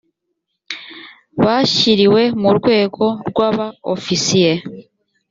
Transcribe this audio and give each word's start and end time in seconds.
bashyiriwe 1.43 2.21
mu 2.41 2.49
rwego 2.57 3.05
rwa 3.29 3.47
ba 3.57 3.67
ofisiye 3.93 4.53